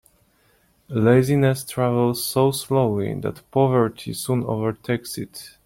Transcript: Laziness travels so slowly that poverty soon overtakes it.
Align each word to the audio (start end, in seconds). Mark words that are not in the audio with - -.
Laziness 0.89 1.63
travels 1.63 2.25
so 2.25 2.49
slowly 2.49 3.13
that 3.19 3.43
poverty 3.51 4.13
soon 4.13 4.43
overtakes 4.45 5.19
it. 5.19 5.57